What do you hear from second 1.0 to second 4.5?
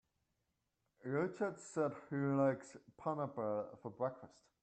Rachid said he likes pineapple for breakfast.